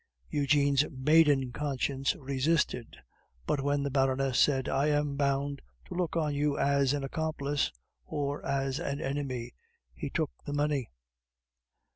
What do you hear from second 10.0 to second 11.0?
took the money.